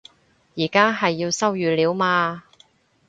[0.55, 2.43] 而家係要收語料嘛